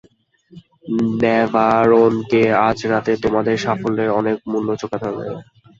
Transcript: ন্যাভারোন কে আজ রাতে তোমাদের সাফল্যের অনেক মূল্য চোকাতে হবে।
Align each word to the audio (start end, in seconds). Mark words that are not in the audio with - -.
ন্যাভারোন 1.13 2.13
কে 2.29 2.41
আজ 2.67 2.79
রাতে 2.91 3.11
তোমাদের 3.23 3.55
সাফল্যের 3.65 4.09
অনেক 4.19 4.37
মূল্য 4.51 4.69
চোকাতে 4.81 5.05
হবে। 5.09 5.25